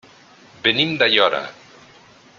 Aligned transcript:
Venim 0.63 0.95
d'Aiora. 1.03 1.43